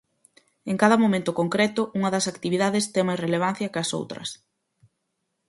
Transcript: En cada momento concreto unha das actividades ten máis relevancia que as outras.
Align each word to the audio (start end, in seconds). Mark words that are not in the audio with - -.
En 0.71 0.75
cada 0.81 0.97
momento 1.03 1.31
concreto 1.39 1.81
unha 1.97 2.09
das 2.15 2.25
actividades 2.33 2.89
ten 2.93 3.03
máis 3.07 3.23
relevancia 3.25 3.71
que 3.71 3.79
as 3.83 3.93
outras. 3.99 4.29